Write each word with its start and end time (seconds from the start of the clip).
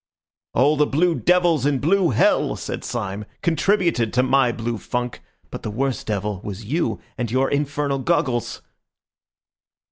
"All 0.55 0.77
the 0.77 0.87
blue 0.87 1.13
devils 1.13 1.63
in 1.63 1.77
blue 1.77 2.09
hell," 2.09 2.55
said 2.55 2.83
Syme, 2.83 3.23
"contributed 3.43 4.11
to 4.13 4.23
my 4.23 4.51
blue 4.51 4.79
funk! 4.79 5.21
But 5.51 5.61
the 5.61 5.69
worst 5.69 6.07
devil 6.07 6.41
was 6.43 6.65
you 6.65 6.99
and 7.19 7.29
your 7.29 7.51
infernal 7.51 7.99
goggles." 7.99 8.63